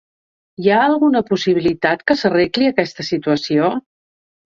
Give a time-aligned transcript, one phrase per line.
[0.61, 3.69] Hi ha alguna possibilitat que s’arregli aquesta situació?